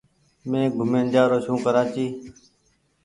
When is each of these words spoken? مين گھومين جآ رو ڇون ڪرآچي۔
مين 0.49 0.65
گھومين 0.77 1.05
جآ 1.13 1.21
رو 1.29 1.37
ڇون 1.43 1.57
ڪرآچي۔ 1.65 2.05